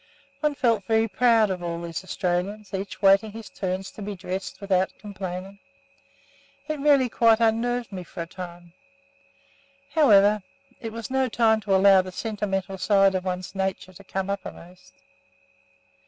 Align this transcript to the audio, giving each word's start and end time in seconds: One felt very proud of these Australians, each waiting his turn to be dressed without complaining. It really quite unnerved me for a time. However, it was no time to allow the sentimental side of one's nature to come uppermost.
One 0.39 0.55
felt 0.55 0.83
very 0.85 1.07
proud 1.07 1.51
of 1.51 1.59
these 1.59 2.03
Australians, 2.03 2.73
each 2.73 3.03
waiting 3.03 3.33
his 3.33 3.51
turn 3.51 3.83
to 3.83 4.01
be 4.01 4.15
dressed 4.15 4.59
without 4.59 4.97
complaining. 4.97 5.59
It 6.67 6.79
really 6.79 7.07
quite 7.07 7.39
unnerved 7.39 7.91
me 7.91 8.03
for 8.03 8.23
a 8.23 8.25
time. 8.25 8.73
However, 9.91 10.41
it 10.79 10.91
was 10.91 11.11
no 11.11 11.29
time 11.29 11.61
to 11.61 11.75
allow 11.75 12.01
the 12.01 12.11
sentimental 12.11 12.79
side 12.79 13.13
of 13.13 13.25
one's 13.25 13.53
nature 13.53 13.93
to 13.93 14.03
come 14.03 14.31
uppermost. 14.31 14.95